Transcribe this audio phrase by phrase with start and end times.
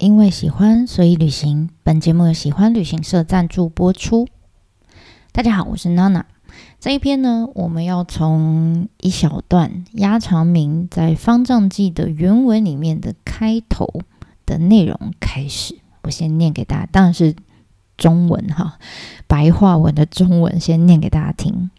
[0.00, 1.68] 因为喜欢，所以旅行。
[1.82, 4.26] 本节目由喜欢旅行社赞助播出。
[5.30, 6.24] 大家好，我是娜娜。
[6.80, 14.00] 这一篇呢，我们要从一小段鸭长明在《方丈记》的原文里面的开头
[14.46, 15.76] 的内容开始。
[16.04, 17.36] 我先念给大家，当然是
[17.98, 18.78] 中文哈，
[19.26, 21.70] 白话文的中文，先念给大家听。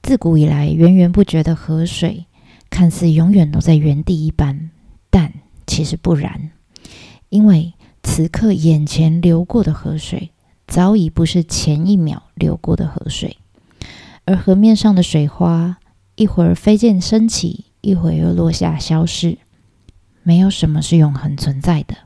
[0.00, 2.26] 自古以来，源源不绝的河水，
[2.70, 4.70] 看似永远都在原地一般，
[5.10, 5.32] 但
[5.66, 6.50] 其实不然，
[7.28, 10.32] 因为此刻眼前流过的河水，
[10.66, 13.36] 早已不是前一秒流过的河水，
[14.24, 15.78] 而河面上的水花，
[16.16, 19.38] 一会儿飞溅升起，一会儿又落下消逝。
[20.22, 21.96] 没有什么是永恒存在的。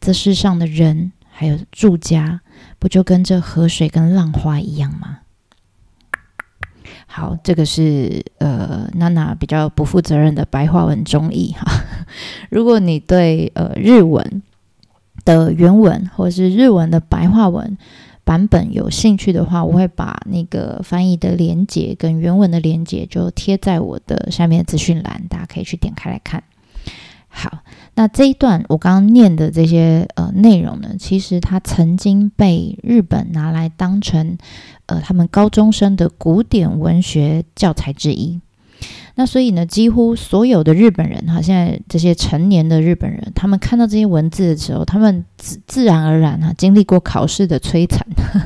[0.00, 2.42] 这世上的人还有住家，
[2.78, 5.20] 不就跟这河水跟浪花一样吗？
[7.06, 11.83] 好，这个是呃娜娜比较不负责任的白话文中译哈。
[12.50, 14.42] 如果你对呃日文
[15.24, 17.76] 的原文或者是日文的白话文
[18.24, 26.42] 版本有兴趣的话，我会把那个翻译的连接跟原文的连接就贴在我的下面的资讯栏，大家可以去点开来看。
[27.28, 27.58] 好，
[27.96, 34.38] 那这一段我刚刚念的这些呃内容呢，其实它曾经被日本拿来当成
[34.86, 38.40] 呃他们高中生的古典文学教材之一。
[39.16, 48.04] 那所以呢，几乎所有的日本人哈，现在这些成年的日本人，他们看到这些文字的时候，他们自自然而然哈，经历过考试的摧残，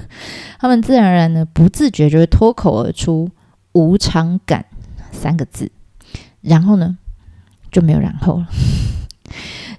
[0.60, 3.30] 他们自然而然呢，不自觉就会脱口而出
[3.72, 4.66] “无常感”
[5.10, 5.70] 三个字，
[6.42, 6.98] 然后呢，
[7.72, 8.48] 就没有然后了。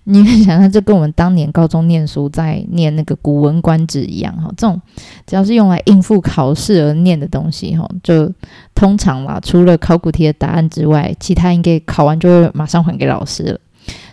[0.05, 4.51] 你可以想象，这跟我们当年高中念书在念那个《古文观止》一样哈。
[4.57, 4.81] 这种
[5.27, 8.31] 只要是用来应付考试而念的东西哈，就
[8.73, 13.59] 通常啦，除了考古题的答案之外，其他应该考完就会马上还给老师了。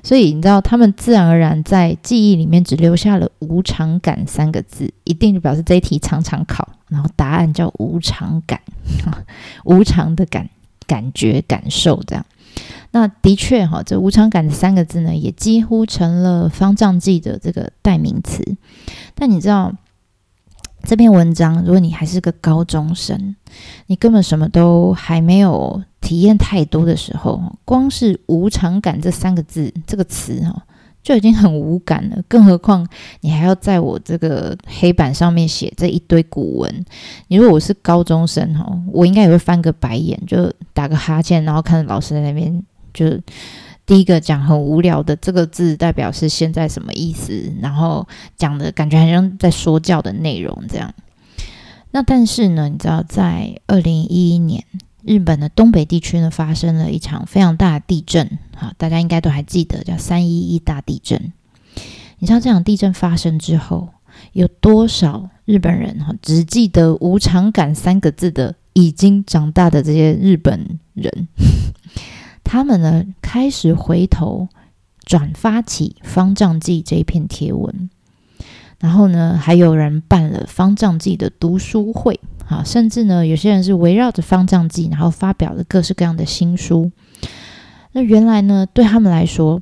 [0.02, 8.60] 所以你知道，他们自然而然在记忆里面只留下了“无常感”三个字，一定就表示这一题常常考，然后答案叫“无常感”，
[9.64, 10.48] 无常的感
[10.86, 12.24] 感觉感受这样。
[12.98, 18.42] 那的确哈，这无常感的三个字呢，也几乎成了方丈记的这个代名词。
[19.14, 19.70] 但你知道，
[20.82, 23.36] 这篇文章，如果你还是个高中生，
[23.88, 30.62] 你根本什么都还没有体验太多的时候，光是无常感这三个字这个词哈，
[31.02, 32.16] 就已经很无感了。
[32.26, 32.88] 更何况
[33.20, 36.84] 你还要在我这个黑板上面写这一堆古文。
[37.28, 42.64] 你如果我是高中生哈，我应该也会翻个白眼，就打个哈欠，然后看着老师在那边。
[42.96, 43.20] 就
[43.84, 50.92] 第一个讲很无聊的这个字代表是现在什么意思，然后讲的感觉好像在说教的内容这样。
[51.92, 54.64] 那但是呢，你知道在二零一一年，
[55.04, 61.32] 日本的东北地区呢发生了一场非常大的地震，哈，大家应该都还记得叫三一一大地震。
[62.18, 63.90] 你知道这场地震发生之后，
[64.32, 71.28] 有多少日本人哈只记得“无常感”三个字的已经长大的这些日本人？
[72.48, 74.48] 他们呢开始回头
[75.04, 77.90] 转发起《方丈记》这一篇贴文，
[78.78, 86.92] 然后呢，还有人办了《方丈记》的读书会，啊，甚至呢，有些人是围绕着《方丈记》，然后发表了各式各样的新书。
[87.90, 89.60] 那原来呢，对他们来说，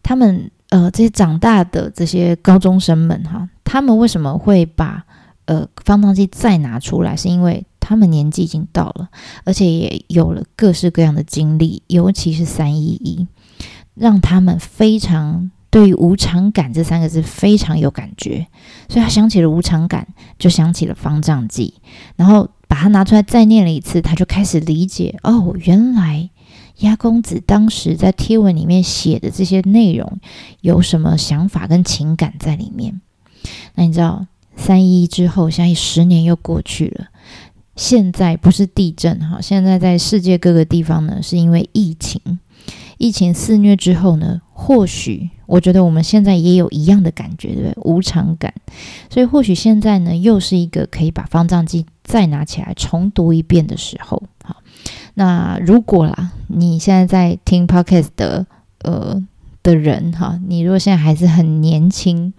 [0.00, 5.04] 他们呃这些长大的这些高中生们，哈，他们为什么会把
[5.46, 7.66] 呃《方丈记》再拿出来，是因为。
[7.84, 9.08] 他们年纪已经到了，
[9.44, 13.26] 而且也有了各式各样的经历，尤其是三一一，
[13.94, 18.46] 让他们非常对于无常感这三个字非常有感觉，
[18.88, 20.06] 所以他想起了无常感，
[20.38, 21.74] 就想起了方丈记，
[22.14, 26.30] 然后把它拿出来再念了一次，他就开始理解哦，原来
[26.78, 30.20] 鸭公子当时在贴文里面写的这些内容
[30.60, 33.00] 有什么想法跟情感在里面。
[33.74, 34.26] 那你知道
[34.56, 37.06] 三一一之后，现在十年又过去了。
[37.74, 42.20] 现在不是地震哈，现在在世界各个地方呢，是因为疫情，
[42.98, 47.74] 疫情肆虐之后呢，或许我觉得我们现在也有一样的感觉，对不对？
[47.82, 48.52] 无常感，
[49.08, 54.22] 所以或许现在呢，又是一个可以把方丈记再拿起来重读一遍的时候。
[54.44, 54.56] 好，
[55.14, 58.46] 那如果啦，你现在在听 podcast 的
[58.82, 59.22] 呃
[59.62, 62.34] 的人哈，你如果现在还是很年轻，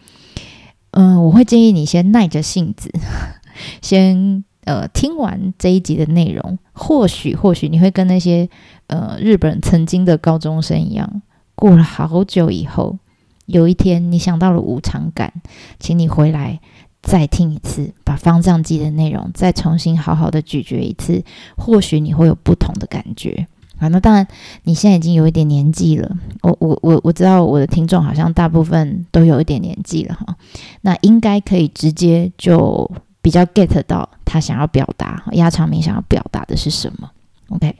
[0.92, 2.92] 嗯，我会建议你先耐着性子，
[3.81, 4.44] 先。
[4.65, 8.50] 呃，听完这一集的内容，或许或许你会跟那些
[8.88, 11.21] 呃日本曾经的高中生一样，
[11.56, 12.98] 过了好久以后，
[13.45, 15.33] 有一天你想到了无常感，
[15.80, 16.60] 请你回来
[17.01, 21.24] 再听一次，把方丈记的内容再重新好好的咀嚼一次，
[21.57, 23.48] 或许你会有不同的感觉。
[23.80, 24.25] 啊，那当然，
[24.63, 26.15] 你现在已经有一点年纪了。
[26.42, 30.38] 我我我我知道我的听众好像大部分都有一点年纪了哈。
[30.81, 32.89] 那应该可以直接就
[33.24, 37.10] 比较 get 到他想要表达，压长明想要表达的是什么。
[37.50, 37.75] OK，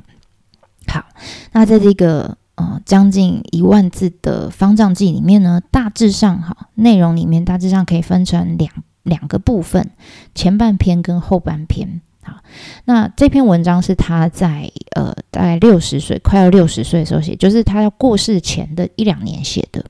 [0.88, 1.06] 好，
[1.52, 8.72] 那在这个呃将近一万字的方丈记里面呢，大致上哈内容里面大致上可以分成两
[9.04, 9.92] 两个部分，
[10.34, 12.02] 前半篇跟后半篇。
[12.24, 12.38] 好，
[12.86, 19.84] 那这篇文章是他在呃大概六十岁，快要六十岁的时候写，就是他要过世前的一两年写的。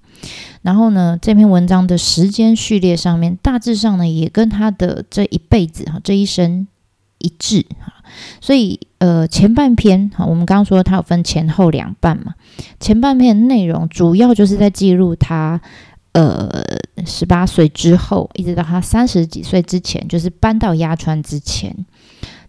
[0.61, 6.67] 然后呢，这篇文章的时间序列上面，大致上呢也跟他的这一辈子哈这一生
[7.19, 7.93] 一致哈。
[8.39, 12.33] 所以呃前半篇哈，我们刚刚说他有分前后两半嘛，
[12.79, 15.59] 前半篇内容主要就是在记录他
[16.13, 16.63] 呃
[17.05, 21.75] 十八岁之后，一直到他三十几岁之前，就是搬到鸭川之前。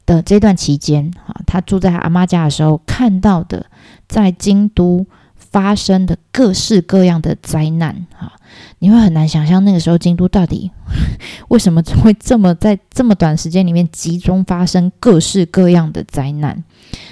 [0.07, 3.67] 的这段期间，哈，他住在阿妈家的时候，看到的
[4.09, 8.33] 在京都发生的各式各样的灾难，哈，
[8.81, 10.71] 你会很难想象那个时候京都到底
[11.49, 16.63] 为什么会这么在这么短时间里面集中发生各式各样的灾难。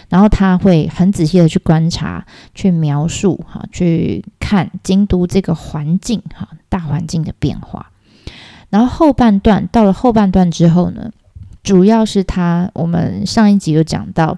[0.09, 2.25] 然后他会很仔细的去观察、
[2.55, 7.91] 去描述，哈，去看京都这个环境，哈，大环境的变化。
[8.69, 11.11] 然后后半段到了后半段之后呢？
[11.62, 14.37] 主要是他，我们上一集有讲到，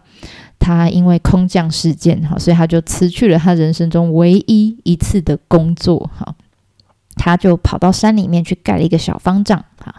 [0.59, 6.35] 他因为空降事件哈，所以他就辞去了他人生中唯一一次的工作哈，
[7.17, 9.94] 他就跑到山里面去盖了一个小方丈哈。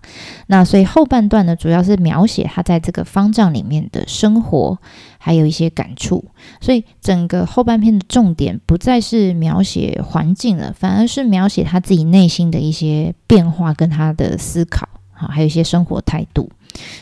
[0.48, 4.78] 那所以后半段呢，主要是描写他在这个方丈里面的生活，
[5.18, 6.26] 还有一些感触。
[6.62, 16.52] 所以整个后半篇的重点不再是描写环境了，反而是描写他自己内心的一些变化跟他的思考，好，还有一些生活态度。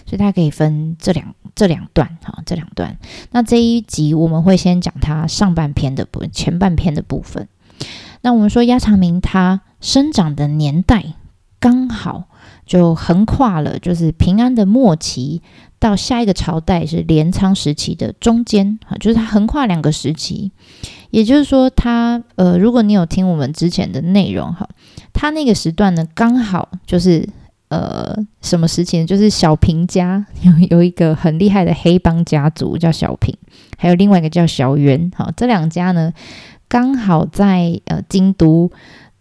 [0.06, 2.98] 所以它可以分这两这两段哈，这两段。
[3.32, 7.48] 那这一集我们会先讲它上半篇的部前半篇的部分。
[8.22, 11.04] 那我们说鸭长明他生长的年代
[11.60, 12.30] 刚好
[12.66, 15.42] 就横跨了，就是平安的末期
[15.80, 20.52] 到下一个朝代是镰仓时期的中间哈，就是他横跨两个时期。
[21.10, 24.70] 也就是说，他呃，如果你有听我们之前的内容哈，
[25.12, 27.28] 他那个时段呢刚好就是。
[27.74, 29.04] 呃，什么时期？
[29.04, 33.36] 就是小平家 有有一个很厉害的黑帮家族叫小平，
[33.80, 35.12] 还有另外一个叫小圆。
[35.16, 36.14] 好，这两家呢，
[36.68, 38.70] 刚好在呃京都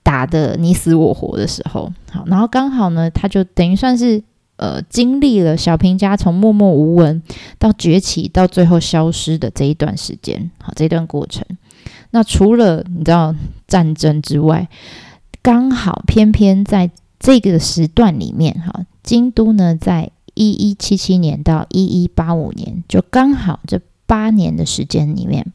[0.03, 4.23] 打的你死我活的时候，好，然后刚好呢，他就等于算是
[4.57, 7.23] 呃经历了小平家从默默无闻
[7.59, 11.43] 到崛起到最后消失的这一段时间，好，这段过程。
[12.11, 13.35] 那除了你知道
[13.67, 14.69] 战争之外，
[15.41, 16.91] 刚好偏偏在。
[17.23, 25.53] 这个时段里面，哈，京都呢，在一一七七年到一一八五年，就刚好这八年的时间里面，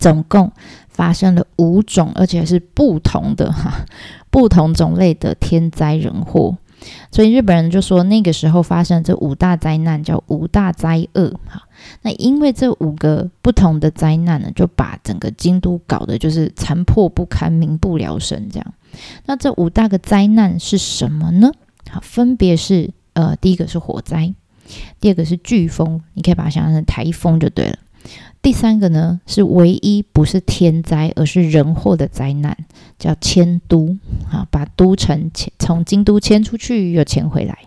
[0.00, 0.50] 总共
[0.88, 3.86] 发生了五种，而且是不同的哈，
[4.28, 6.58] 不同种类的天灾人祸。
[7.12, 11.65] 所以日本人就说，那个时候发生这五大灾难叫五大灾厄，哈。
[12.02, 18.74] 那因为这五个不同的灾难呢，就把整个京都搞得就是残破不堪、民不聊生这样。
[19.26, 21.52] 那这五大个灾难是什么呢？
[21.90, 24.34] 好，分别是呃，第一个是火灾，
[25.00, 27.78] 第二个是飓风，你可以把它想象成台风就对了。
[28.42, 32.56] 第三个呢是唯一不是天灾，而是人祸的灾难，
[32.98, 33.96] 叫迁都
[34.30, 37.58] 啊，把都城迁从京都迁出去又迁回来。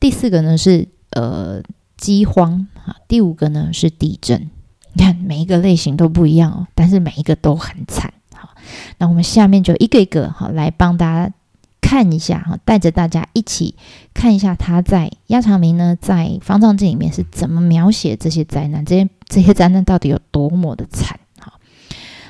[0.00, 1.62] 第四个呢是呃
[1.96, 4.50] 饥荒啊，第五个呢是地震。
[4.94, 8.12] 你看每一个类型都不一样哦，但是每一个都很惨。
[8.34, 8.50] 好
[8.98, 11.34] 那我们下面就一个一个好来帮大家
[11.80, 13.74] 看一下哈，带着大家一起
[14.12, 21.54] 看一下他在鸭长明呢在《方丈记》里面是怎么描写这些灾难，这些这些灾难到底有多么的惨哈？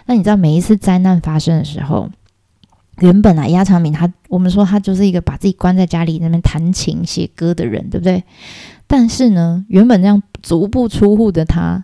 [0.07, 2.11] 那你知道每一次灾难发生的时候，
[2.99, 8.23] 原本啊鸭长明他我们说他就是一个把自己关在家里那边弹琴写歌的人，对不对？
[8.93, 11.83] 但是呢，原本这样足不出户的他，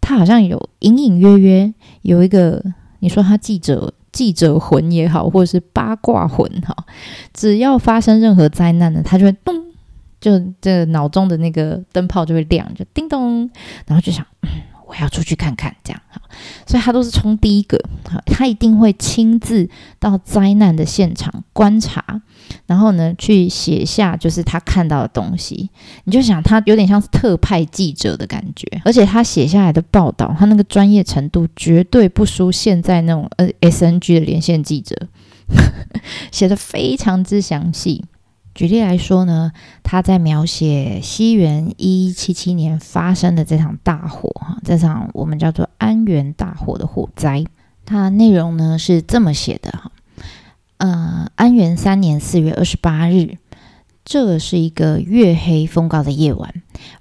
[0.00, 1.72] 他好像有隐隐约约
[2.02, 2.60] 有一个。
[2.98, 6.74] 你说他记者记者魂也好，或者是八卦魂哈，
[7.32, 9.54] 只要发生任何灾难呢，他就会咚，
[10.20, 13.48] 就这脑中的那个灯泡就会亮，就叮咚，
[13.86, 14.26] 然后就想。
[14.88, 16.20] 我要出去看看，这样哈，
[16.66, 17.78] 所以他都是冲第一个，
[18.24, 19.68] 他一定会亲自
[19.98, 22.22] 到灾难的现场观察，
[22.66, 25.68] 然后呢，去写下就是他看到的东西。
[26.04, 34.96] 你就想他有点像是特派记者的感觉，而且他写下来的报道，他那个专业程度绝对不输现在那种呃 S N G 的连线记者，
[36.32, 38.06] 写的非常之详细。
[38.58, 39.52] 举例来说呢，
[39.84, 47.44] 他在描写西元一七七年发生的这场大火，哈，这场我们叫做安源大火的火灾。
[47.86, 49.92] 它内容呢是这么写的，哈，
[50.78, 53.36] 呃，安元三年四月二十八日，
[54.04, 56.52] 这是一个月黑风高的夜晚，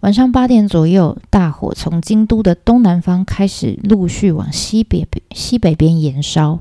[0.01, 6.59] 晚上八点左右，大火从京都的东南方开始陆续往西北西北边延烧。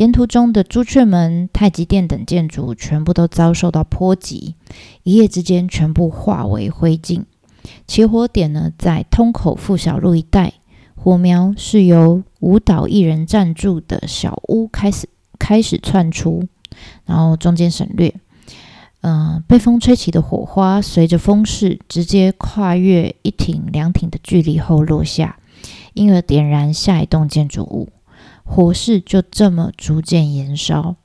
[0.00, 4.54] 沿途中的朱雀门、太极殿等建筑全部都遭受到波及，
[5.02, 7.24] 一夜之间全部化为灰烬。
[7.86, 10.54] 起火点呢，在通口附小路一带，
[10.96, 15.06] 火苗是由舞蹈艺人暂住的小屋开始
[15.38, 16.48] 开始窜出，
[17.04, 18.14] 然后中间省略。
[19.02, 25.36] 嗯，被风吹起的火花，随着风势直接跨越一挺两挺的距离后落下，
[25.92, 27.90] 因而点燃下一栋建筑物。
[28.52, 30.96] 火势就这么逐渐延烧，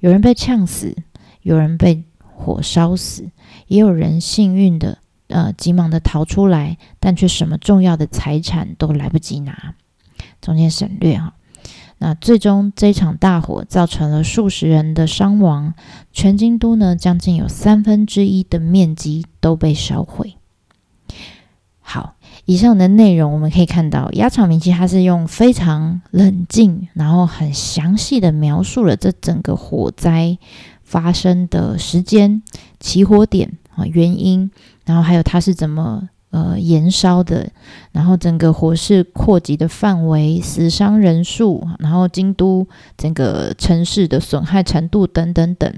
[0.00, 0.96] 有人被呛死，
[1.40, 3.30] 有人被火烧死，
[3.68, 9.76] 也有人幸运的呃急忙的逃出来，但却什么重要的财产都来不及拿。
[10.40, 11.34] 中间省略哈。
[11.98, 15.74] 那最终这场大火造成了数十人的伤亡，
[16.12, 20.34] 全京都呢将近有三分之一的面积都被烧毁。
[21.78, 22.16] 好。
[22.50, 30.36] 以上的内容我们可以看到，鸭场明记它是用非常冷静，然后很详细的描述了这整个火灾
[30.82, 32.42] 发生的时间、
[32.80, 34.50] 起火点啊、原因，
[34.84, 37.48] 然后还有它是怎么呃燃烧的，
[37.92, 42.66] 然后整个火势扩及的范围、死伤人数，然后京都
[42.96, 45.72] 整个城市的损害程度等等等。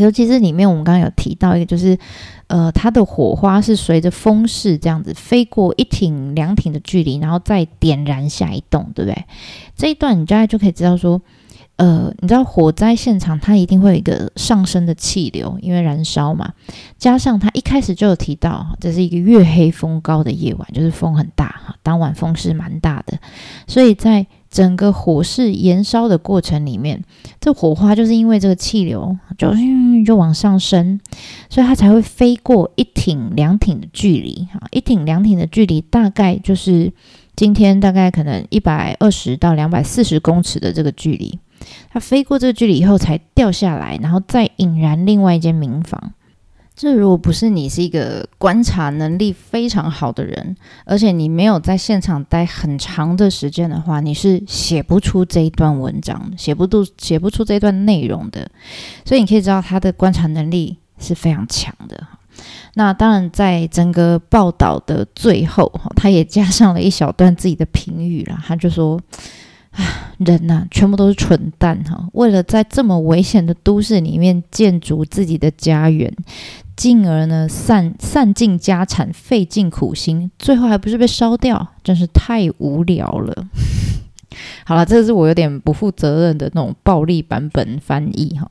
[0.00, 1.98] 尤其是里面我们刚刚有提到一个，就是，
[2.46, 9.24] 呃，它的火花是随着风势这样子飞过一挺两挺的距离，然后再点燃下一栋，对不对？
[9.76, 11.20] 这一段你大概就可以知道说，
[11.76, 16.52] 呃，你知道火灾现场它一定会有一个上升的气流，因为燃烧嘛，
[16.98, 23.18] 加上它一开始就有提到，这是一个月黑风高的夜晚，就是风很大哈，当晚风势蛮大的，
[23.66, 27.02] 所以在整个火势燃烧的过程里面，
[27.40, 29.52] 这火花就是因为这个气流就
[30.04, 30.98] 就往上升，
[31.48, 36.92] 所以它才会飞过一挺两挺的距离哈，一挺两挺的距离大概就是
[37.36, 41.38] 今天大概可能一百二十到两百四十公尺的这个距离，
[41.92, 46.12] 它飞过这个距离以后才掉下来，然后再引燃另外一间民房。
[46.80, 50.56] 这如果不是你是一个观察能力非常好的人，
[50.86, 58.50] 而且你没有在现场待很长的时间的话，你是写不出这一段文章，写不出写不出这段内容的。
[59.04, 62.02] 所以你可以知道他的观察能力是非常强的。
[62.72, 68.42] 那当然，在整个报道的最后，他也加上了一小段自己的评语了。
[68.46, 68.98] 他就说
[69.72, 69.84] ：“啊，
[70.16, 72.08] 人呐，全部都是蠢蛋哈！
[72.14, 76.10] 为了在这么危险的都市里面建筑自己的家园。”
[76.80, 81.74] 进而呢，散散尽家产，费尽苦心，最后还不是被烧掉？
[81.84, 83.46] 真是太无聊了。
[84.64, 88.50] 好了，这是我有点不负责任的那种暴力版本翻译哈。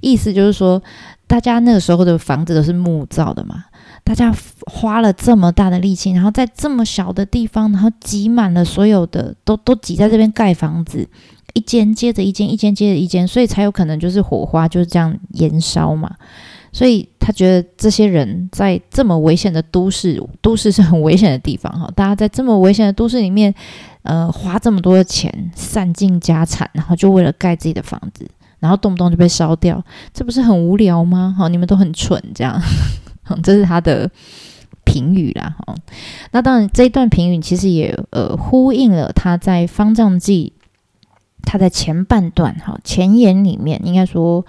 [0.00, 0.82] 意思就是说，
[1.28, 3.66] 大家那个时候的房子都是木造的嘛，
[4.02, 4.34] 大家
[4.66, 11.08] 花了这么大的力气，然后在这么小的地方，然后挤满了所有的，都都挤在这边盖房子，
[11.54, 16.16] 一间接着一间，一间接着一间，所以才有可能就是火花就是这样燃烧嘛。
[16.78, 21.90] 所以他觉得这些人在这么危险的都市，都市是很危险的地方哈。
[21.96, 23.52] 大家在这么危险的都市里面，
[24.02, 28.30] 呃，花这么多的钱，散尽家产，然后就为了盖自己的房子，
[28.60, 31.34] 然后动不动就被烧掉，这不是很无聊吗？
[31.36, 32.62] 哈，你们都很蠢，这样，
[33.42, 34.08] 这是他的
[34.84, 35.56] 评语啦。
[35.66, 35.74] 哈，
[36.30, 40.52] 那当然这一段评语其实也呃呼应了他在《方丈记》
[41.42, 44.46] 他在前半段哈前言里面应该说。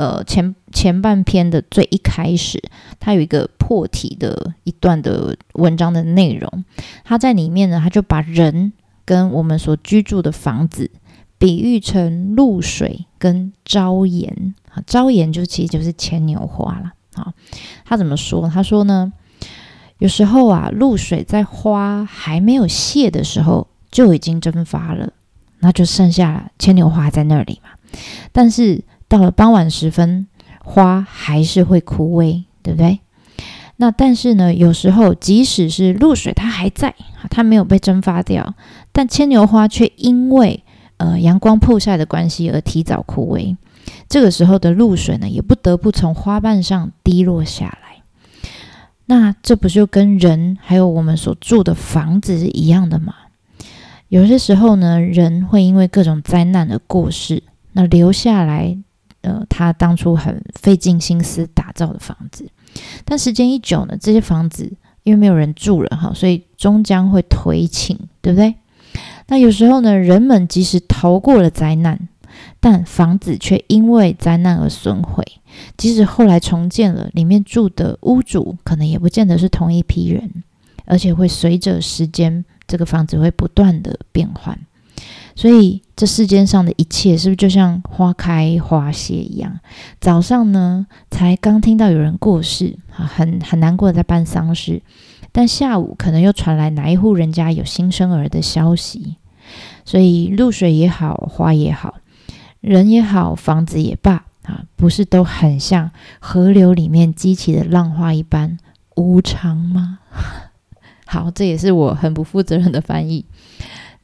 [0.00, 2.58] 呃，前前半篇的最一开始，
[2.98, 6.64] 它有一个破题的一段的文章的内容，
[7.04, 8.72] 它在里面呢，它就把人
[9.04, 10.90] 跟我们所居住的房子
[11.36, 16.92] 比喻成露水跟朝颜啊，朝颜就其实就是牵牛花了
[17.22, 17.34] 啊。
[17.84, 18.48] 他怎么说？
[18.48, 19.12] 他说呢，
[19.98, 25.12] 有时候啊，露水在花还没有谢的时候就已经蒸发了，
[25.58, 27.68] 那就剩下牵牛花在那里嘛，
[28.32, 28.82] 但是。
[29.10, 30.28] 到了傍晚时分，
[30.62, 33.00] 花还是会枯萎，对不对？
[33.78, 36.94] 那但是呢，有时候即使是露水，它还在，
[37.28, 38.54] 它没有被蒸发掉，
[38.92, 40.62] 但牵牛花却因为
[40.98, 43.56] 呃阳光曝晒的关系而提早枯萎。
[44.08, 48.02] 这个时候的露水呢，也不得不从花瓣上滴落下来。
[49.06, 53.14] 那这不就跟人还有我们所住的房子是一样的吗？
[54.06, 58.78] 有些时候呢，人会因为各种灾难而过世，那留下来。
[59.22, 62.48] 呃，他当初很费尽心思打造的房子。
[63.04, 64.72] 但时间一久呢，这些房子
[65.02, 68.54] 因为没有人住了哈，所以终将会颓倾，对不对？
[69.28, 72.08] 那有时候呢，人们即使逃过了灾难，
[72.60, 75.24] 但房子却因为灾难而损毁。
[75.76, 80.42] 即使后来重建了，里面住的屋主可能也不见得是同一批人，
[80.84, 84.58] 而且会随着时间，这个房子会不断的变换。
[85.40, 89.58] 所以，这世间上的一切是不是就像花开花谢一样？
[89.98, 94.82] 早上呢，才刚听到有人过世，很很难过的在办丧事，
[95.32, 99.16] 但下午可能又传来哪一户人家有新生儿的消息。
[99.86, 101.94] 所以，露水也好，花也好，
[102.60, 108.58] 人也好，房子也罢，啊，不是都很像河流里面激起的浪花一般
[108.94, 110.00] 无常吗？
[111.06, 113.24] 好，这也是我很不负责任的翻译。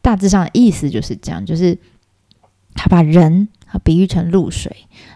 [0.06, 1.76] 大致上的意思就是这样，就是
[2.76, 3.48] 他把人
[3.82, 4.70] 比喻成露水，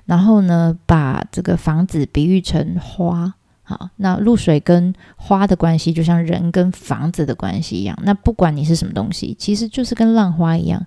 [0.05, 3.35] 然后呢，把这个房子比喻成花。
[3.63, 7.97] 好，那露水跟花的关系，就像人跟房子的关系一样。
[8.03, 10.85] 那不管你是什么东西，其实就是跟浪花一样，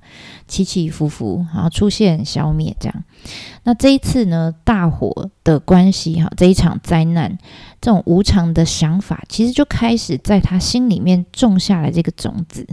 [0.50, 3.03] 起起伏伏，然后出现、消灭这样。
[3.63, 7.38] 那这一次呢，大火的关系，哈，这一场灾难，
[7.79, 12.67] 这种无常的想法，其实就开始在他心里面种下了这个种子。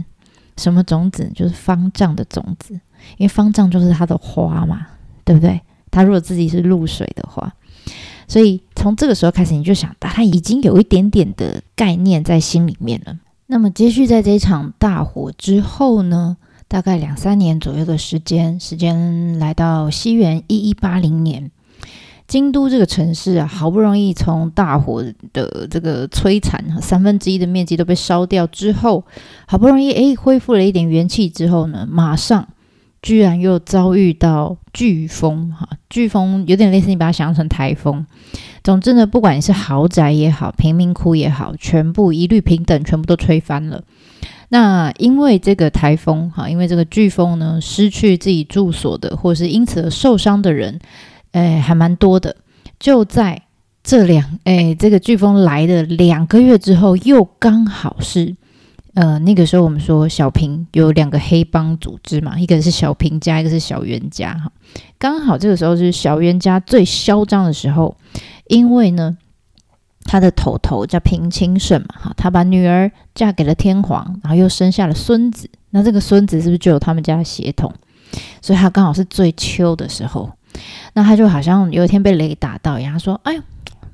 [0.57, 1.31] 什么种子？
[1.35, 2.73] 就是方丈的种子，
[3.17, 4.87] 因为方丈就是他的花嘛，
[5.23, 5.59] 对不对？
[5.89, 7.53] 他如果自己是露水的话，
[8.27, 13.17] 所以从这个时候开始，你就想到他已经有一点点的概念在心里面了。
[13.47, 16.37] 那么，接续在这场大火之后呢，
[16.69, 21.51] 大概两三年左右的时间，时间来到西元一一八零年。
[22.31, 29.03] 京都这个城市啊，好不容易从大火的这个摧残，三分之一的面积都被烧掉之后，
[29.45, 32.47] 好不容易诶恢复了一点元气之后呢，马上
[33.01, 35.67] 居然又遭遇到飓风哈！
[35.89, 38.05] 飓风有点类似你把它想象成台风。
[38.63, 43.83] 总之呢，不管你是豪宅也好，贫民窟也好，全部一律平等，全部都吹翻了。
[44.47, 50.79] 那因为这个台风哈，因为这个飓风呢，失去自己住所的，或是因此而受伤的人。
[51.31, 52.35] 哎，还蛮多的。
[52.79, 53.41] 就在
[53.83, 58.35] 这两哎，这个飓风来的两个月之后，又刚好是
[58.93, 64.51] 呃那个时候，我们说小平有两个黑帮组织嘛，一个是小平家，一个是小袁家哈。
[64.97, 67.95] 刚好这个时候是小袁家最嚣张的时候，
[68.47, 69.17] 因为呢，
[70.03, 77.73] 他的头头叫平清盛嘛哈，他把女儿嫁给了天皇，然后又生下了孙子，那这个孙子是不是就有他们家的血统？
[78.41, 80.31] 所以他刚好是最秋的时候。
[80.93, 83.43] 那他就好像有一天被雷打到一样，他说：“哎呀，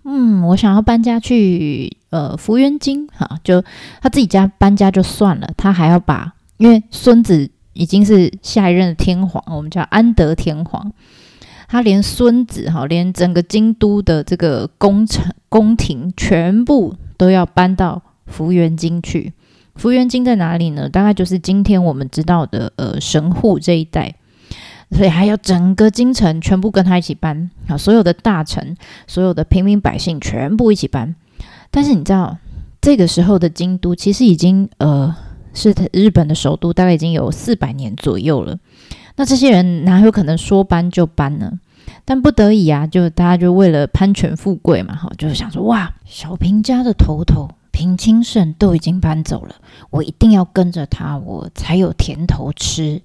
[0.04, 3.63] 嗯，我想要搬家去呃福元京哈，就
[4.02, 10.91] 他自己家搬家就算了，他还要把，因为孙子已经是下一任的天皇，我们叫安德天皇，
[11.67, 19.34] 他连孙子哈，连整个京都的这个宫城宫廷全部都要搬到福元京去。
[19.76, 20.89] 福元京在哪里呢？
[20.89, 24.15] 大概就是今天我们知道的呃神户这一带。”
[24.91, 31.15] 所以还有整个京城全部跟他一起搬啊，所有的大臣、所有的平民百姓全部一起搬。
[31.69, 32.38] 但是你知道，
[32.80, 35.13] 这个时候的京都其实已经呃
[35.54, 38.58] 是日本的首都，大概已经有四百年左右了。
[39.17, 41.60] 那这些人哪有可能说搬就搬呢？
[42.06, 49.56] 但不得已啊，就大家就为了攀权富贵嘛，哈，就是想说哇，小平家的头头平清盛都已经搬走了，
[49.89, 53.02] 我一定要跟着他，我才有甜头吃。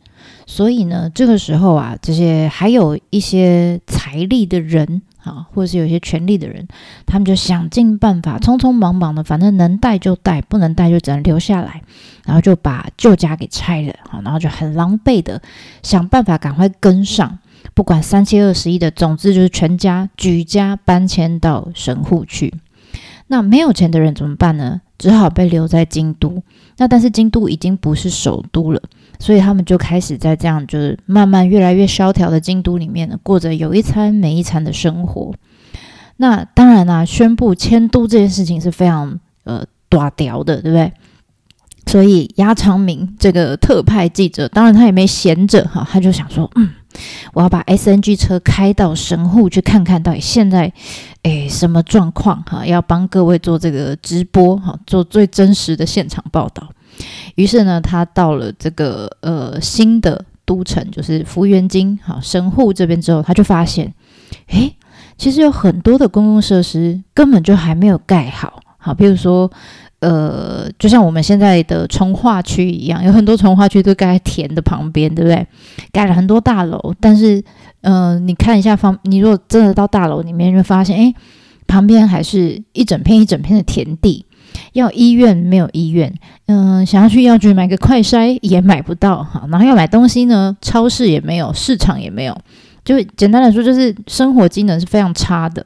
[0.47, 6.67] 所以呢，这个时候啊，这些还有一些财力的人啊，或者是有些权力的人，
[7.07, 11.83] 他们就想尽办法，匆匆忙忙的，反正能带就带，不能带就只能留下来，
[12.25, 15.41] 然后就把旧家给拆了，好，然后就很狼狈的
[15.83, 17.39] 想办法赶快跟上，
[17.75, 22.53] 不管三七二十一的，总之就是全家举家搬迁到神户去。
[23.29, 24.83] 那没有钱的人怎么办呢？
[24.99, 26.43] 只好被留在京都。
[26.79, 28.81] 那但是京都已经不是首都了。
[29.19, 35.33] 所以他们就开始在这样，就是慢慢越来越萧条的京都里面呢，过着有一餐没一餐的生活。
[36.17, 40.93] 那当然啦，宣布迁都这件事情是非常呃短屌的，对不对？
[41.87, 46.71] 所以鸭长明这个特派记者，当然他也没闲着哈，他就想说，嗯，
[47.33, 50.73] 我要把 SNG 车开到神户去看看到底现在
[51.23, 56.69] 诶什么状况哈，要帮各位做这个直播哈，做最真实的现场报道。
[57.37, 63.93] 于是呢，他到了这个呃新的都城，就是福元京哈神户这边之后，他就发现，
[64.49, 64.77] 诶，
[65.17, 69.51] 其实有很多的公共设施根本就还没有盖好，好，比如说，
[70.03, 75.47] 呃，就像我们现在的从化区一样，有很多从化区都盖在田的旁边，对不对？
[75.91, 77.43] 盖了很多大楼，但是，
[77.81, 81.15] 嗯，你看一下方，你如果真的到大楼里面，就发现，诶。
[81.69, 84.27] 旁边还是一整片一整片的田地。
[84.75, 86.13] 要医院没有医院，
[86.47, 89.47] 嗯，想要去药局买个快筛也买不到哈。
[89.51, 92.37] 然后要买东西呢，超市也没有，市场也没有。
[92.85, 95.65] 就简单来说，就是生活机能是非常差的。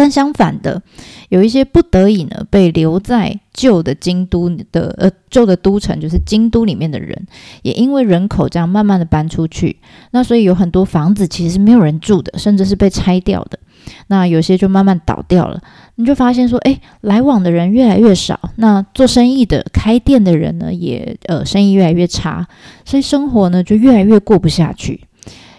[0.00, 0.82] 但相反的，
[1.28, 7.26] 有一些不得已呢，被留在旧的京都的呃旧的都城，就是京都里面的人，
[7.60, 9.76] 也因为人口这样慢慢的搬出去，
[10.12, 13.58] 那所以有很多房子其实是没有人住的，甚至是被拆掉的。
[14.06, 15.60] 那有些就慢慢倒掉了，
[15.96, 22.48] 你就发现说，哎，来往的人越来越少，那做生意的、开店的人呢，也呃生意越来越差，
[22.86, 25.02] 所以生活呢就越来越过不下去。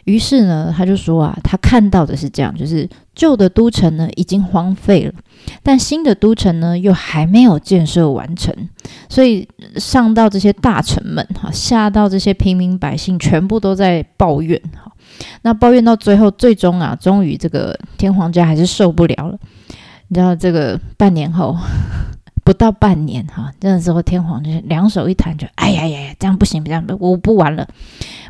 [0.06, 5.14] 于是呢，他就说啊，他看到的是这样，就是旧的都城呢已经荒废了，
[5.62, 8.54] 但新的都城呢又还没有建设完成，
[9.10, 14.92] 所以上到这些大臣们哈，下到这些平民百姓，全部都在抱怨哈。
[15.44, 19.38] 那抱怨到最后，最终啊，终于这个天皇家还是受不了了。
[20.08, 21.56] 你知道，这个半年后，
[22.44, 27.68] 不到半年哈，这时候天皇就是两手一摊，就哎呀呀呀，这样不行，这样我不玩了，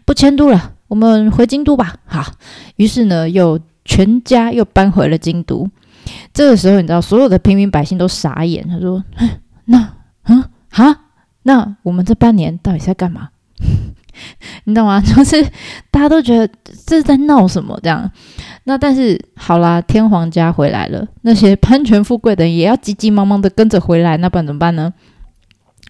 [0.03, 0.73] 不迁都了。
[0.91, 2.34] 我们回京都吧，好。
[2.75, 5.65] 于是呢，又全家又搬回了京都。
[6.34, 8.67] 这个时候，你知道，所有的平民百姓都傻眼。
[8.67, 9.01] 他说
[9.63, 9.93] ：“那，
[10.25, 11.06] 嗯，哈，
[11.43, 13.30] 那我们这半年到底在干嘛？
[14.65, 14.99] 你懂吗？
[14.99, 15.41] 就是
[15.89, 16.54] 大家都觉得
[16.86, 18.12] 这是在闹什么这样。
[18.65, 24.91] 那但是好啦，天皇家回来了，那些攀权富贵的也要急急忙忙的跟着回来，那不然怎么办呢？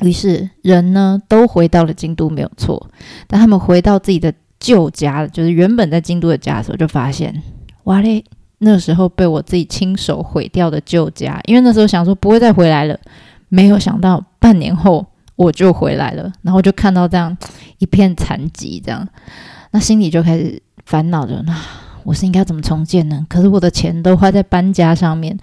[0.01, 2.91] 于是人呢都回到了京都，没有错。
[3.25, 4.31] 但他们回到自己的。
[4.61, 7.43] 旧家就是原本在京都的家的时候，就发现
[7.83, 8.23] 哇嘞，
[8.59, 12.97] 那时候被我自己亲手毁掉的旧家，因为那时候想说不会再回来了，
[13.49, 17.35] 没有想到半年后我就回来了，然后就看到这样
[17.79, 19.07] 一片残疾，这样，
[19.71, 21.57] 那心里就开始烦恼着，那
[22.03, 23.25] 我是应该怎么重建呢？
[23.27, 25.35] 可是我的钱都花在搬家上面，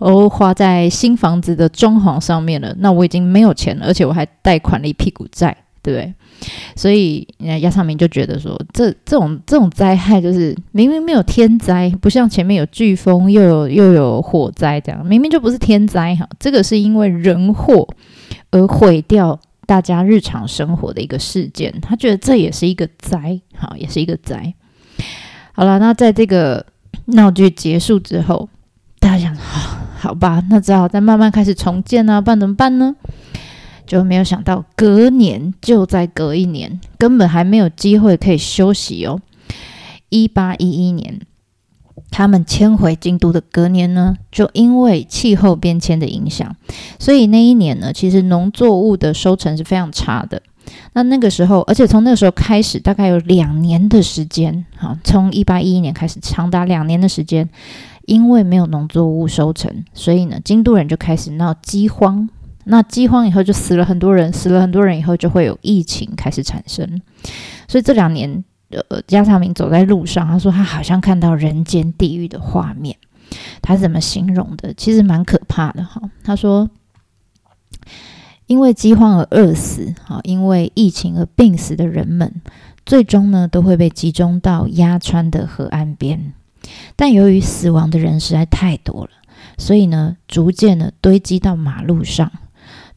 [0.00, 6.14] 都花在新房子的装潢上面了，那我已经没有钱了，而且我还贷款了一屁股债，对不对？
[6.76, 16.28] 所以，亚尚明就觉得说，这这种这种灾害，就是明明没有天灾，不像前面有飓风，又有又有火灾这样，明明就不是天灾哈。
[16.38, 17.86] 这个是因为人祸
[18.50, 24.54] 而毁掉大家日常生活的一个事件，他觉得这也是一个灾，好，也是一个灾。
[25.52, 26.64] 好了，那在这个
[27.06, 28.48] 闹剧结束之后，
[28.98, 32.96] 大家想，好，好吧，那只好再慢慢开始重建啊，不然怎么办呢？
[33.86, 39.20] 就没有想到，隔年就在隔一年，根本还没有机会可以休息哦。
[40.08, 41.20] 一八一一年，
[42.10, 46.54] 他们迁回京都的隔年呢，就因为气候变迁的影响，
[46.98, 50.42] 所以那一年呢，其实农作物的收成是非常差的。
[50.92, 57.48] 那那个时候，而且从那个时候开始，大概有两年的时间，好，从一八一一年开始，长达两年的时间，
[58.06, 62.28] 因为没有农作物收成，所以呢，京都人就开始闹饥荒。
[62.64, 67.00] 那饥荒以后就死了很多人，死了很多人以后就会有疫情开始产生，
[67.66, 68.44] 所以这两年，
[68.88, 72.96] 呃，加长明走在路上，他说他好像看到人间地狱的画面，
[73.60, 74.72] 他怎么形容的？
[74.74, 76.00] 其实蛮可怕的哈。
[76.22, 76.70] 他说，
[78.46, 82.40] 因为饥荒而饿死，哈，因为疫情而病死的人们，
[82.86, 86.32] 最终呢都会被集中到鸭川的河岸边，
[86.94, 89.10] 但由于死亡的人实在太多了，
[89.58, 92.30] 所以呢，逐渐的堆积到马路上。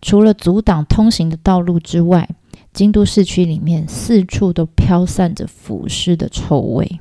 [0.01, 2.29] 除了阻挡通行的道路之外，
[2.73, 6.99] 京都市区里面四处都飘散着腐尸的臭味。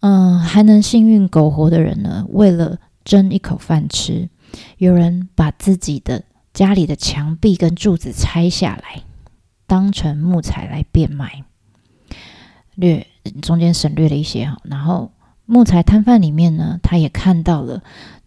[0.00, 4.28] 嗯，还能幸运苟活的人呢，为了争一口饭吃，
[4.78, 9.02] 有人把自己的家里的墙壁跟柱子拆下来，
[9.66, 11.44] 当成木材来变卖。
[12.74, 13.06] 略
[13.40, 15.12] 中间省略了一些哈，然后
[15.46, 17.82] 木材摊贩里面呢，他也看到了。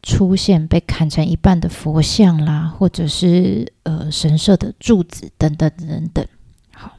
[0.08, 6.24] 出现被砍成一半的佛像啦，或者是呃神社的柱子等等等等。
[6.72, 6.92] 好，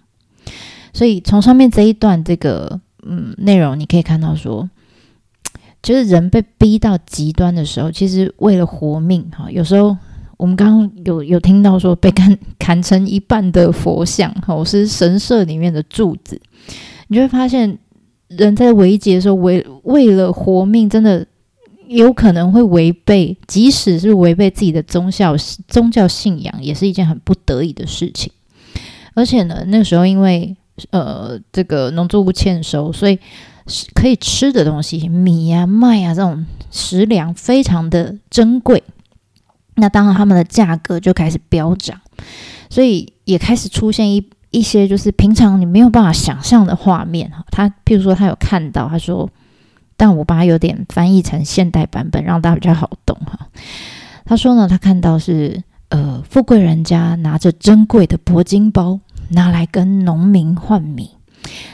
[0.93, 4.69] 所以从上面这一段这个嗯内容，你可以看到说，
[5.81, 9.97] 就是人被逼到极端的时候，其实为了活命哈，有时候
[10.37, 16.41] 我们刚刚有有听到说被砍砍成一半的佛像，哈，是神社里面的柱子，
[17.07, 17.79] 你就会发现
[18.27, 21.25] 人在危急的时候为为了活命，真的。
[21.89, 25.37] 有可能会违背，即使是违背自己的宗教
[25.69, 28.33] 宗教信仰，也是一件很不得已的事情。
[29.15, 30.57] 而且呢，那时候因为
[30.91, 33.19] 呃这个农作物欠收，所以
[33.95, 38.83] 可以吃的东西，米呀、麦呀这种食粮非常的珍贵。
[39.77, 42.01] 那当然，他们的价格就开始飙涨，
[42.69, 47.45] 所以也开始出现一一些就是平常你没有办法想象的画面哈。
[47.51, 49.31] 他譬如说，他有看到，他说。
[49.97, 53.49] 但我把它有点翻译成现代版本，让大家比较好懂哈。
[54.25, 58.99] 他说呢，他看到是呃，富贵人家拿着珍贵的铂金包，
[59.31, 61.11] 拿来跟农民换米，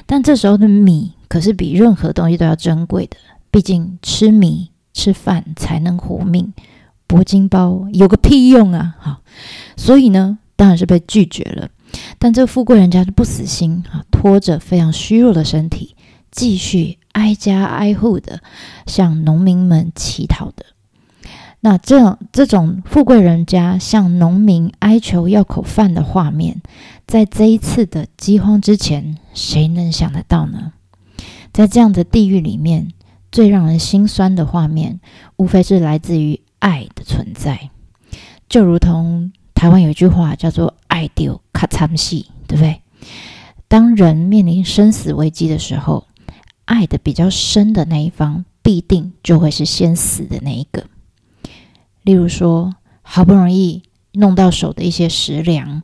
[0.06, 3.16] 但这时候的米可是比任何东西都要珍贵的，
[3.50, 6.52] 毕竟吃米吃饭才能活命，
[7.08, 8.94] 铂金包有个屁用啊！
[9.00, 9.20] 哈，
[9.76, 11.68] 所以呢，当然是被拒绝了。
[12.18, 15.96] 但这富贵人家就不死心啊，拖着非常虚弱的身体，
[16.30, 18.40] 继续挨家挨户的
[18.86, 20.66] 向农民们乞讨的。
[21.60, 26.60] 那这这种富贵人家向农民哀求要口饭的画面，
[27.06, 30.72] 在这一次的饥荒之前，谁能想得到呢？
[31.52, 32.88] 在这样的地狱里面，
[33.30, 35.00] 最让人心酸的画面，
[35.36, 37.70] 无非是来自于爱的存在，
[38.48, 39.32] 就如同。
[39.54, 42.80] 台湾有一句话叫做“爱丢卡惨戏”，对不对？
[43.68, 46.08] 当人面临生死危机的时候，
[46.64, 50.86] 爱的比较深的那一方，必定就会是先死的那一个。
[52.02, 55.82] 例如说，好不容易弄到手的一些食粮，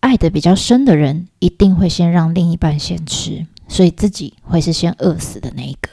[0.00, 5.88] 爱的比较深的人，一定会先让另一半先吃，所以自己会是先饿死的那一个。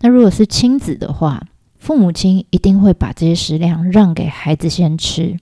[0.00, 1.46] 那如果是亲子的话，
[1.78, 5.38] 父母亲一定会把这些食粮让给孩子先吃。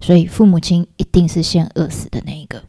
[0.00, 2.64] 所以父母亲一定是先饿死的那一个。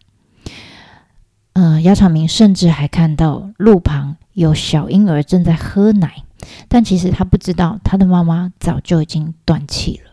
[1.54, 6.24] 嗯，姚长明甚至还看到路旁有小婴儿正在喝奶，
[6.68, 10.12] 但其实他不知道他的妈妈早就已经断气了。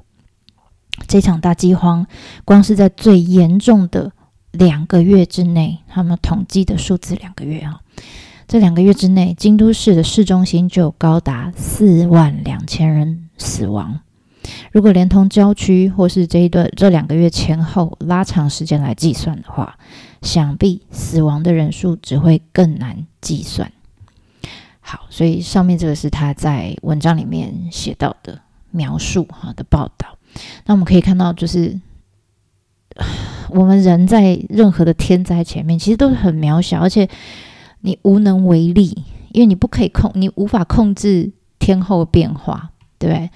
[1.09, 2.07] 这场大饥荒，
[2.45, 4.13] 光是在最严重的
[4.53, 7.81] 两个月之内，他们统计的数字两个月啊，
[8.47, 14.01] 这两个月之内，京都市的市中心就高达四万两千人死亡。
[14.73, 19.79] 如果连同郊区或是这一段这两个月前后拉长时间来计算的话，
[20.23, 23.73] 想必死亡的人数只会更难计算。
[24.81, 30.19] 好，所以上面这个是他在文章里面写到的描述哈的报道。
[30.67, 31.79] 那我们可以看到，就是
[33.51, 37.09] 我们人在任何的天灾前面，其实都是很渺小，而且
[37.81, 42.71] 你无能为力，因为你不可以控，你无法控制天后变化。
[42.99, 43.31] 对，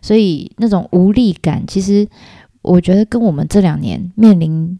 [0.00, 2.08] 所以那种无力感，其实
[2.62, 4.78] 我觉得跟我们这两年面临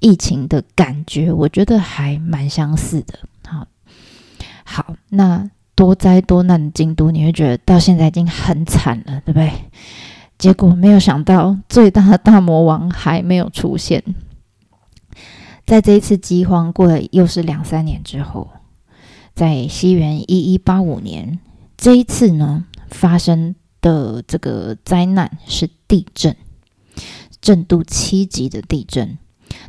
[0.00, 3.18] 疫情的感觉，我觉得还蛮相似的。
[3.46, 3.66] 好，
[4.64, 9.52] 好，那多灾多难的京都，你会觉得到现在已经很惨了，对不对？
[10.38, 14.02] 结果没有想到，最大的大魔王还没有出现。
[15.66, 18.48] 在这一次饥荒过了又是两三年之后，
[19.34, 21.38] 在西元一一八五年，
[21.76, 23.54] 这一次呢发生。
[23.80, 26.36] 的这个灾难是地震，
[27.40, 29.16] 震度七级的地震。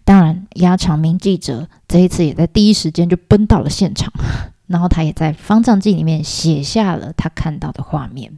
[0.04, 4.12] 当然，鸭长明记者这一次也在第一时间就奔到了现场，
[4.68, 8.38] 然后他也在方丈记里面写下了他看到的画面。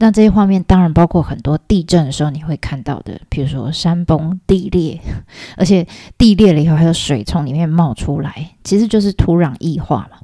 [0.00, 5.00] 那这些画面当然包括很多地震的时候你会看到的，比如说山崩地裂，
[5.56, 10.18] 而且地裂了以后还有水从里面冒出来，其实就是土壤异化嘛，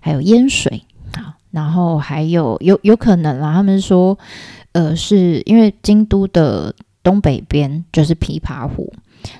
[0.00, 0.82] 还有淹水
[1.14, 1.36] 啊。
[1.52, 4.18] 然后还有有有可能啦，他们说，
[4.72, 8.92] 呃，是因为京都的东北边就是琵琶湖，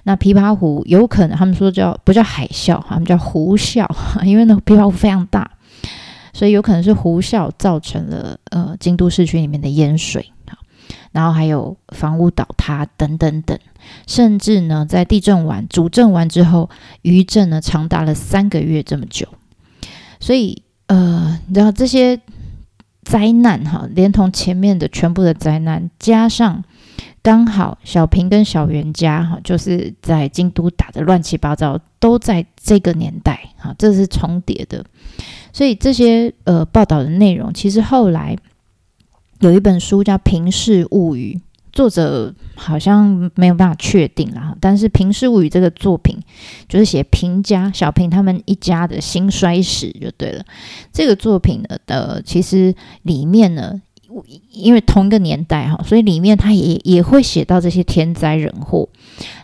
[0.04, 3.86] 那琵琶湖有可能他们说叫不叫海啸，他们叫湖啸，
[4.24, 5.50] 因为那琵琶湖非常大，
[6.32, 10.32] 所以有可能是湖啸造成了呃京都市区里面的淹水，
[11.12, 13.58] 然后还有房屋倒塌等等等，
[14.06, 16.70] 甚至呢在地震完主震完之后
[17.02, 19.26] 余震呢长达了三个月这么久，
[20.20, 20.62] 所以。
[20.88, 22.20] 呃，你知道这些
[23.02, 26.62] 灾难哈，连同前面的全部的灾难，加上
[27.22, 34.84] 刚好小平跟小袁家哈，就是在京都打的乱七八糟，都在这个年代哈，这是重叠的。
[35.52, 38.36] 所以这些呃报道的内容，其实后来
[39.40, 41.38] 有一本书叫《平氏物语》。
[41.72, 46.18] 作者好像没有办法确定啦，但是《平氏物语》这个作品
[46.68, 50.44] 就是写平家小平他们一家的兴衰史就对了。
[50.92, 53.80] 这个作品呢，呃，其实里面呢，
[54.50, 58.88] 因为同一个年代哈，所以里面他也也会写到这些天灾人祸。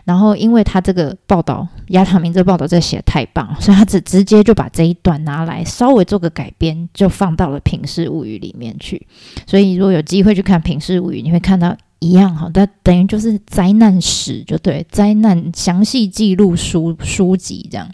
[0.05, 9.05] 然后，因为他这个报道，亚塔明这报道这写的太棒，所以他直直接就把这一段拿来稍微做个改编，就放到了《平氏物语》里面去。
[9.45, 11.75] 所以，如果有机会去看《平氏物语》，你会看到。
[12.01, 17.85] 一样哈，它等于就是灾难史，就对灾难详细记录书书籍这样，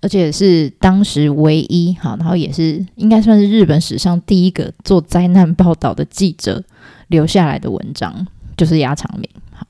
[0.00, 6.62] 而且是当时唯一哈，然后也是应该算是日本史上第一个做灾难报道的记者
[7.08, 9.28] 留下来的文章，就是鸭长明。
[9.52, 9.66] 好，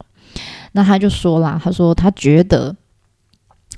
[0.72, 2.76] 那他就说啦，他说他觉得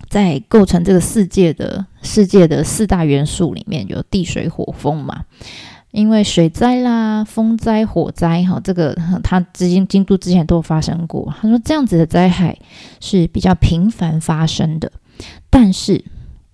[0.09, 5.25] 在构成这个世界的世界的四大元素里面有地水火风嘛。
[5.93, 11.35] 因为水灾啦、风灾、火灾，哈，这个他资金京都之前都有发生过。
[11.41, 12.57] 他说这样子的灾害
[13.01, 14.93] 是比较频繁发生的，
[15.51, 16.05] 但是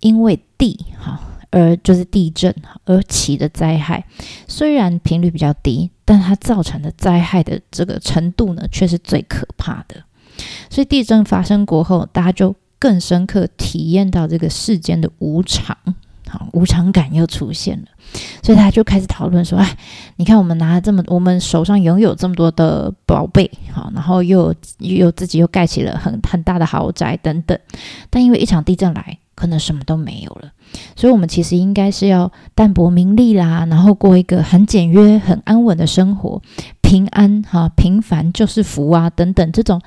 [0.01, 2.55] 因为地哈而就是地震
[2.85, 4.05] 而起的灾害，
[4.47, 10.03] 虽然频率比较低，但它造成的灾害的这个程度呢，却是最可怕的。
[10.69, 15.77] 所以地震发生过后，大家就更深刻体验到这个世间的无常。
[16.29, 17.87] 好，无常感又出现了，
[18.43, 19.79] 所以他就开始讨论说：“哎，
[20.17, 27.57] 你看我们拿了这么，我们手上拥有这么多的宝贝，好，然后又又自己又盖起了很很大的豪宅等等，
[28.11, 30.51] 但因为一场地震来，可能什么都没有了。
[30.96, 36.42] 所以，我们其实应该是要淡泊名利啦，然后过一个很简约、很安稳的生活，
[36.81, 39.81] 平安哈，平凡就是福啊，等等这种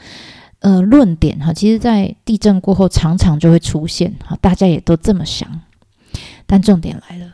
[0.59, 5.49] 呃论点哈，其实在地震过后常常就会出现哈，大家也都这么想。”
[6.47, 7.33] 但重点来了，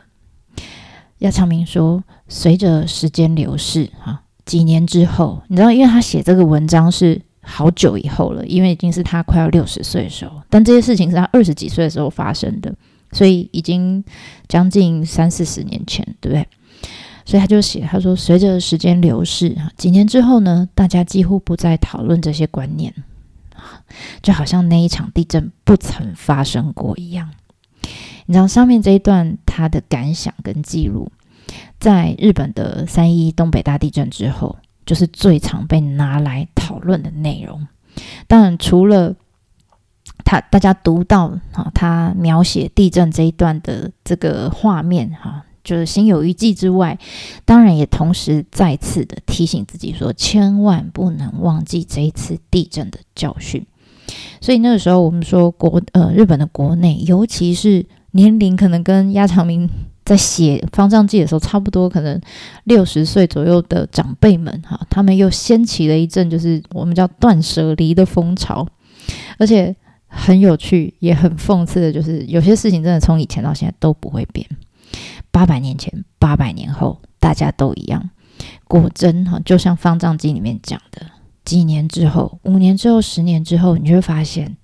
[1.18, 12.74] 亚长明说，随着时间流逝，哈，几年之后，你知道，因为他写这个文章是好久以后了，因为已经是他快要六十岁的时候，但这些事情是他二十几岁的时候发生的，
[13.12, 14.04] 所以已经
[14.48, 16.46] 将近三四十年前，对不对？
[17.24, 22.92] 所以他就写，他说，随着时间流逝，哈，几年之后呢，大家几乎不再讨论这些观念，
[24.22, 27.30] 就好像那一场地震不曾发生过一样。
[28.26, 31.10] 你知道上面这一段他的感想跟记录，
[31.78, 37.66] 在日本的三一东北大地震之后，就是最常被拿来讨论的内容。
[38.26, 39.14] 当然，除了
[40.24, 46.98] 他大家读到哈，他描写地震这一段的这个画面哈，就是心有余悸之外，
[47.44, 53.66] 当然也同时再次的提醒自己说，千万不能忘记这一次地震的教训。
[54.40, 59.68] 所以那个时候，我们说国呃日本的国内，尤其是年龄可能跟鸭长明
[60.06, 62.18] 在写《方丈记》的时候差不多，可能
[62.62, 68.64] 六十岁左右的长辈们，哈，他们又掀起了一阵就是我们叫断舍离的风潮，
[69.36, 69.74] 而且
[70.06, 74.46] 很有趣，也很讽刺的，就是有些事情真的从以前到现在都不会变，
[75.32, 78.10] 八百年前、八百年后，大家都一样。
[78.68, 81.04] 果真哈，就像《方丈记》里面讲的，
[81.44, 84.56] 几年之后、五年之后、十年之后，你就会发现。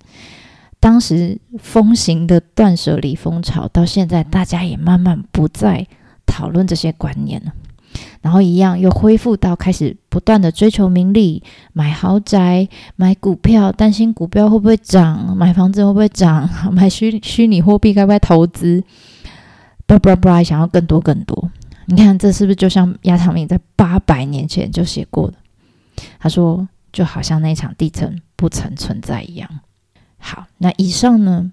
[0.83, 5.87] 当时风行的断舍离风潮，到现在大家也慢慢不再
[6.25, 7.53] 讨论这些观念了。
[8.21, 11.41] 然后一样又恢复到开始不断的追求名利，
[11.71, 12.67] 买豪宅、
[12.97, 18.83] 买股票，担心股票会不会涨，买房子会不会涨， 买虚虚拟货币该不该投资，
[19.85, 21.49] 不不不，想要更多更多。
[21.85, 25.37] 你看这是不是就像亚长明在八百年前就写过的？
[26.19, 29.49] 他说，就好像那场地震不曾存在一样。
[30.25, 31.51] 好，那以上呢，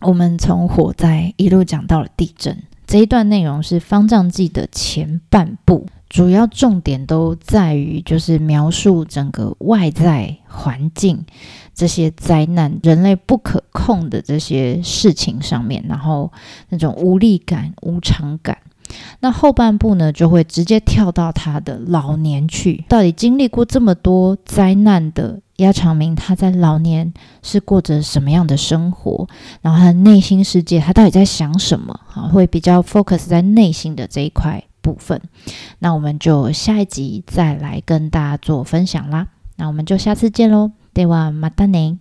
[0.00, 2.56] 我们从火灾一路讲到了地震。
[2.86, 11.24] 这一段内容是《方丈记》的前半部，主要重点都在于就是描述整个外在环境
[11.74, 16.32] 这些灾难、人类不可控的这些事情上面，然后
[16.70, 18.56] 那种无力感、无常感。
[19.20, 25.40] 那后半部呢，就会直接跳到他的老年去，到底经历过这么多灾难的。
[25.56, 27.12] 鸭长明他在老年
[27.42, 29.28] 是过着什么样的生活？
[29.62, 32.00] 然后他的内心世界，他到底在想什么？
[32.12, 35.20] 啊，会比较 focus 在内心的这一块部分。
[35.78, 39.28] 那我们就下一集再来跟大家做分享啦。
[39.56, 41.98] 那我们就下次见喽，对哇，马达宁。